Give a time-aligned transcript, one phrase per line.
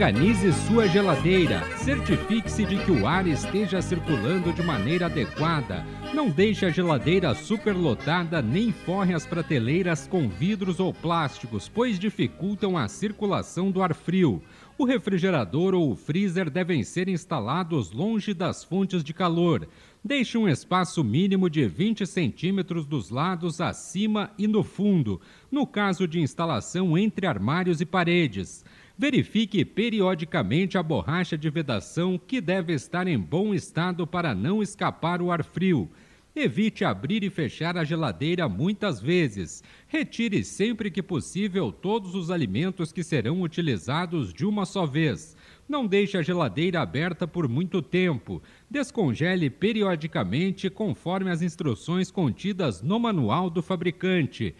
[0.00, 1.62] Organize sua geladeira.
[1.76, 5.84] Certifique-se de que o ar esteja circulando de maneira adequada.
[6.14, 12.78] Não deixe a geladeira superlotada nem forre as prateleiras com vidros ou plásticos, pois dificultam
[12.78, 14.42] a circulação do ar frio.
[14.78, 19.68] O refrigerador ou o freezer devem ser instalados longe das fontes de calor.
[20.02, 25.20] Deixe um espaço mínimo de 20 centímetros dos lados, acima e no fundo,
[25.52, 28.64] no caso de instalação entre armários e paredes.
[29.00, 35.22] Verifique periodicamente a borracha de vedação que deve estar em bom estado para não escapar
[35.22, 35.88] o ar frio.
[36.36, 39.64] Evite abrir e fechar a geladeira muitas vezes.
[39.88, 45.34] Retire sempre que possível todos os alimentos que serão utilizados de uma só vez.
[45.66, 48.42] Não deixe a geladeira aberta por muito tempo.
[48.70, 54.54] Descongele periodicamente conforme as instruções contidas no manual do fabricante.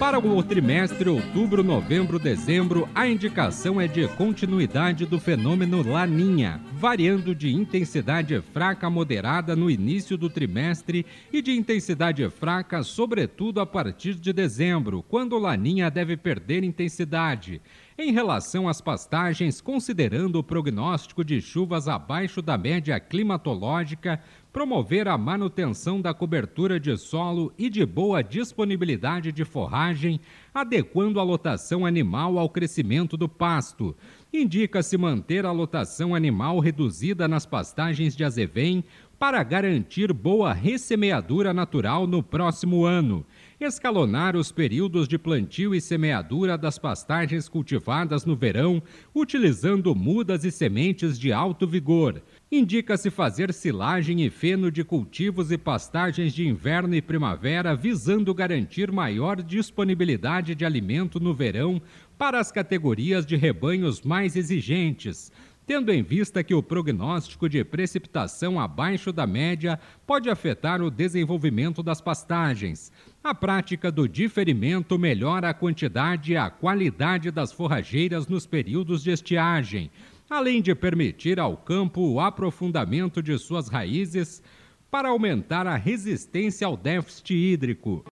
[0.00, 7.34] Para o trimestre outubro, novembro, dezembro, a indicação é de continuidade do fenômeno Laninha, variando
[7.34, 13.66] de intensidade fraca a moderada no início do trimestre e de intensidade fraca, sobretudo a
[13.66, 17.60] partir de dezembro, quando Laninha deve perder intensidade.
[18.02, 24.18] Em relação às pastagens, considerando o prognóstico de chuvas abaixo da média climatológica,
[24.50, 30.18] promover a manutenção da cobertura de solo e de boa disponibilidade de forragem,
[30.54, 33.94] adequando a lotação animal ao crescimento do pasto.
[34.32, 38.82] Indica-se manter a lotação animal reduzida nas pastagens de azevém
[39.18, 43.26] para garantir boa ressemeadura natural no próximo ano
[43.64, 48.82] escalonar os períodos de plantio e semeadura das pastagens cultivadas no verão,
[49.14, 52.22] utilizando mudas e sementes de alto vigor.
[52.50, 58.90] Indica-se fazer silagem e feno de cultivos e pastagens de inverno e primavera, visando garantir
[58.90, 61.80] maior disponibilidade de alimento no verão
[62.16, 65.30] para as categorias de rebanhos mais exigentes
[65.70, 71.80] tendo em vista que o prognóstico de precipitação abaixo da média pode afetar o desenvolvimento
[71.80, 72.90] das pastagens.
[73.22, 79.10] A prática do diferimento melhora a quantidade e a qualidade das forrageiras nos períodos de
[79.10, 79.90] estiagem,
[80.28, 84.42] além de permitir ao campo o aprofundamento de suas raízes
[84.90, 88.04] para aumentar a resistência ao déficit hídrico.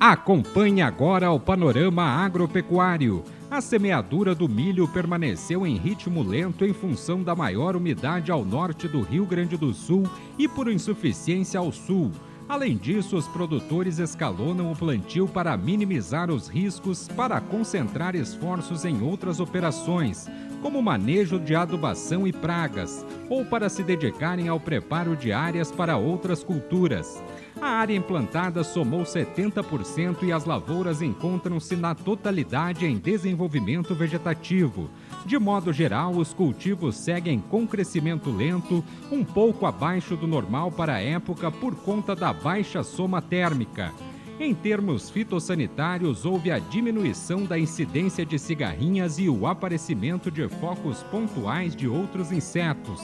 [0.00, 3.24] Acompanhe agora o panorama agropecuário.
[3.50, 8.86] A semeadura do milho permaneceu em ritmo lento em função da maior umidade ao norte
[8.86, 10.04] do Rio Grande do Sul
[10.38, 12.12] e por insuficiência ao sul.
[12.48, 19.02] Além disso, os produtores escalonam o plantio para minimizar os riscos para concentrar esforços em
[19.02, 20.28] outras operações,
[20.62, 25.96] como manejo de adubação e pragas, ou para se dedicarem ao preparo de áreas para
[25.96, 27.22] outras culturas.
[27.60, 34.88] A área implantada somou 70% e as lavouras encontram-se na totalidade em desenvolvimento vegetativo.
[35.26, 40.94] De modo geral, os cultivos seguem com crescimento lento, um pouco abaixo do normal para
[40.94, 43.92] a época por conta da baixa soma térmica.
[44.40, 51.02] Em termos fitossanitários, houve a diminuição da incidência de cigarrinhas e o aparecimento de focos
[51.04, 53.00] pontuais de outros insetos.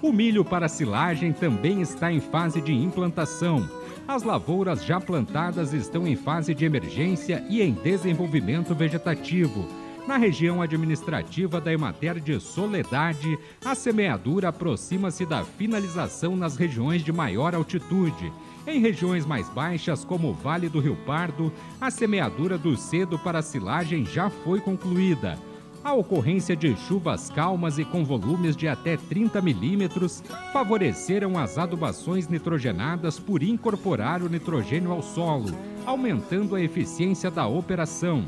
[0.00, 3.68] O milho para silagem também está em fase de implantação.
[4.08, 9.68] As lavouras já plantadas estão em fase de emergência e em desenvolvimento vegetativo.
[10.06, 17.12] Na região administrativa da Emater de Soledade, a semeadura aproxima-se da finalização nas regiões de
[17.12, 18.32] maior altitude.
[18.66, 23.40] Em regiões mais baixas, como o Vale do Rio Pardo, a semeadura do cedo para
[23.40, 25.38] silagem já foi concluída.
[25.82, 30.22] A ocorrência de chuvas calmas e com volumes de até 30 milímetros
[30.52, 35.56] favoreceram as adubações nitrogenadas por incorporar o nitrogênio ao solo,
[35.86, 38.26] aumentando a eficiência da operação.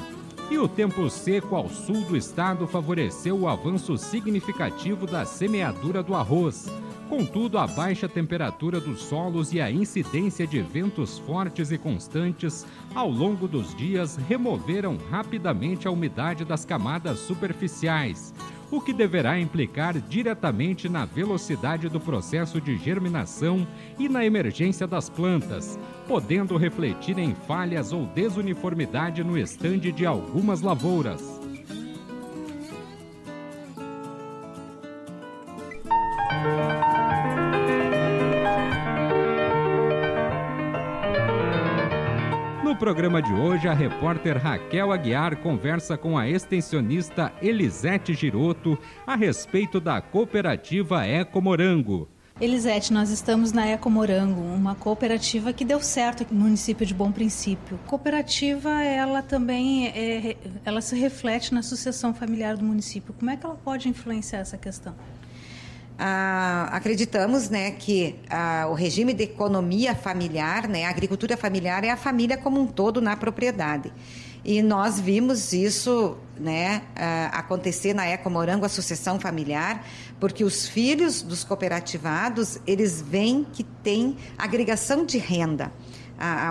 [0.50, 6.14] E o tempo seco ao sul do estado favoreceu o avanço significativo da semeadura do
[6.14, 6.66] arroz.
[7.12, 13.10] Contudo, a baixa temperatura dos solos e a incidência de ventos fortes e constantes ao
[13.10, 18.32] longo dos dias removeram rapidamente a umidade das camadas superficiais,
[18.70, 23.68] o que deverá implicar diretamente na velocidade do processo de germinação
[23.98, 25.78] e na emergência das plantas,
[26.08, 31.41] podendo refletir em falhas ou desuniformidade no estande de algumas lavouras.
[42.62, 49.16] No programa de hoje, a repórter Raquel Aguiar conversa com a extensionista Elisete Giroto a
[49.16, 52.08] respeito da cooperativa Eco Morango.
[52.40, 56.94] Elisete, nós estamos na Eco Morango, uma cooperativa que deu certo aqui no município de
[56.94, 57.80] Bom Princípio.
[57.88, 63.12] Cooperativa, ela também é, ela se reflete na sucessão familiar do município.
[63.12, 64.94] Como é que ela pode influenciar essa questão?
[65.98, 71.90] Ah, acreditamos né, que ah, o regime de economia familiar, né, a agricultura familiar é
[71.90, 73.92] a família como um todo na propriedade.
[74.44, 76.82] E nós vimos isso né,
[77.30, 79.86] acontecer na Eco Morango, a sucessão familiar,
[80.18, 85.72] porque os filhos dos cooperativados, eles veem que tem agregação de renda.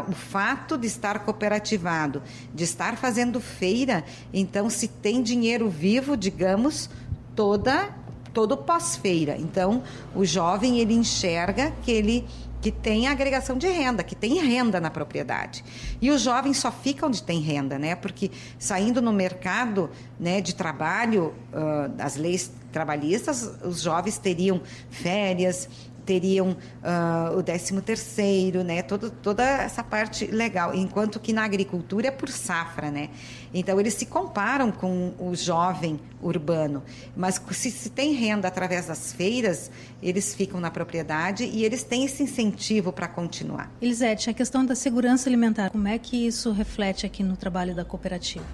[0.08, 2.24] o fato de estar cooperativado,
[2.56, 6.90] de estar fazendo feira, então se tem dinheiro vivo, digamos,
[7.36, 7.90] toda
[8.34, 9.36] todo pós-feira.
[9.38, 9.84] Então,
[10.16, 12.26] o jovem ele enxerga que ele
[12.62, 15.66] que tem agregação de renda, que tem renda na propriedade.
[16.00, 17.96] E os jovens só ficam onde tem renda, né?
[17.96, 18.30] Porque
[18.60, 19.90] saindo no mercado
[20.20, 24.62] né, de trabalho, uh, das leis trabalhistas, os jovens teriam
[24.92, 25.68] férias,
[26.06, 28.82] teriam uh, o 13 terceiro, né?
[28.82, 30.74] Todo, toda essa parte legal.
[30.74, 33.10] Enquanto que na agricultura é por safra, né?
[33.54, 36.84] Então eles se comparam com o jovem urbano.
[37.16, 39.72] Mas se, se tem renda através das feiras,
[40.02, 43.72] eles ficam na propriedade e eles têm esse incentivo para continuar.
[43.82, 47.84] Elisete, a questão da segurança alimentar, como é que isso reflete aqui no trabalho da
[47.84, 48.46] cooperativa?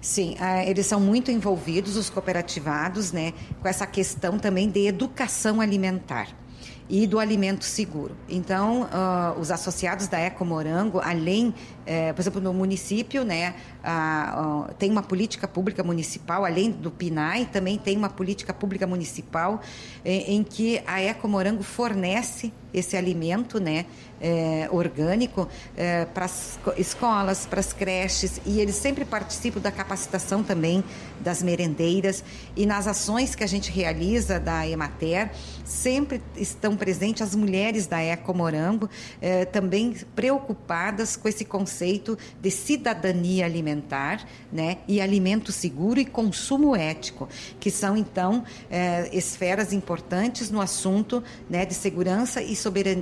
[0.00, 5.60] Sim, uh, eles são muito envolvidos, os cooperativados, né, com essa questão também de educação
[5.60, 6.41] alimentar
[6.88, 8.14] e do alimento seguro.
[8.28, 14.70] Então, uh, os associados da Eco Morango, além, eh, por exemplo, no município, né, uh,
[14.70, 19.60] uh, tem uma política pública municipal, além do PNAE, também tem uma política pública municipal
[20.04, 23.84] em, em que a Eco Morango fornece esse alimento né,
[24.18, 25.46] é, orgânico
[25.76, 30.82] é, para as escolas, para as creches, e eles sempre participam da capacitação também
[31.20, 32.24] das merendeiras.
[32.56, 35.32] E nas ações que a gente realiza da Emater,
[35.64, 38.88] sempre estão presentes as mulheres da Eco Morango,
[39.20, 41.71] é, também preocupadas com esse conceito
[42.40, 47.28] de cidadania alimentar né, e alimento seguro e consumo ético,
[47.58, 52.56] que são então é, esferas importantes no assunto né, de segurança e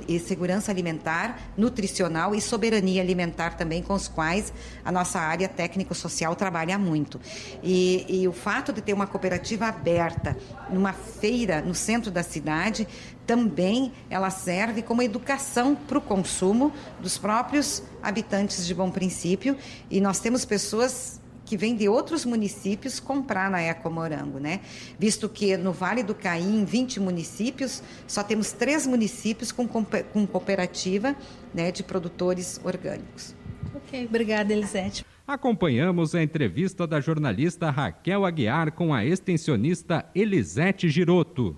[0.07, 4.53] e segurança alimentar, nutricional e soberania alimentar também, com os quais
[4.83, 7.19] a nossa área técnico-social trabalha muito.
[7.63, 10.37] E, e o fato de ter uma cooperativa aberta
[10.69, 12.87] numa feira no centro da cidade,
[13.25, 19.55] também ela serve como educação para o consumo dos próprios habitantes de Bom Princípio.
[19.89, 21.21] E nós temos pessoas
[21.51, 24.61] que vêm de outros municípios comprar na Eco Morango, né?
[24.97, 30.25] Visto que no Vale do Caim, em 20 municípios, só temos três municípios com, com
[30.25, 31.13] cooperativa
[31.53, 33.35] né, de produtores orgânicos.
[33.75, 35.05] Ok, obrigada, Elisete.
[35.27, 41.57] Acompanhamos a entrevista da jornalista Raquel Aguiar com a extensionista Elisete Giroto.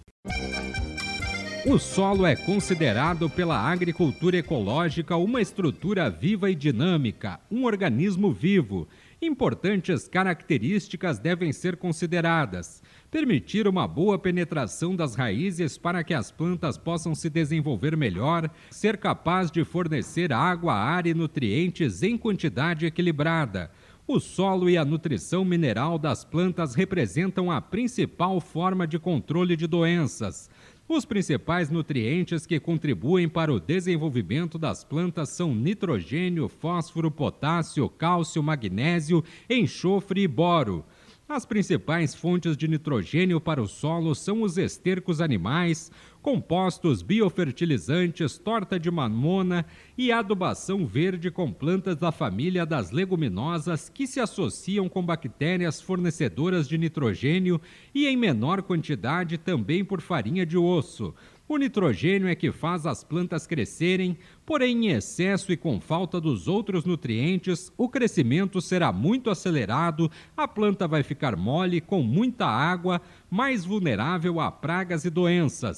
[1.65, 8.87] O solo é considerado pela agricultura ecológica uma estrutura viva e dinâmica, um organismo vivo
[9.25, 12.83] Importantes características devem ser consideradas.
[13.09, 18.97] Permitir uma boa penetração das raízes para que as plantas possam se desenvolver melhor, ser
[18.97, 23.71] capaz de fornecer água, ar e nutrientes em quantidade equilibrada.
[24.05, 29.67] O solo e a nutrição mineral das plantas representam a principal forma de controle de
[29.67, 30.49] doenças.
[30.87, 38.43] Os principais nutrientes que contribuem para o desenvolvimento das plantas são nitrogênio, fósforo, potássio, cálcio,
[38.43, 40.83] magnésio, enxofre e boro.
[41.27, 45.89] As principais fontes de nitrogênio para o solo são os estercos animais,
[46.21, 49.65] compostos biofertilizantes, torta de mamona
[49.97, 56.67] e adubação verde com plantas da família das leguminosas que se associam com bactérias fornecedoras
[56.67, 57.59] de nitrogênio
[57.95, 61.15] e em menor quantidade também por farinha de osso.
[61.45, 66.47] O nitrogênio é que faz as plantas crescerem, porém, em excesso e com falta dos
[66.47, 73.01] outros nutrientes, o crescimento será muito acelerado, a planta vai ficar mole, com muita água,
[73.29, 75.77] mais vulnerável a pragas e doenças.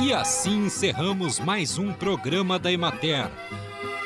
[0.00, 3.28] E assim encerramos mais um programa da Emater.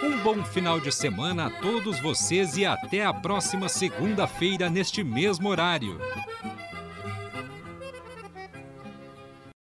[0.03, 5.49] Um bom final de semana a todos vocês e até a próxima segunda-feira neste mesmo
[5.49, 5.99] horário.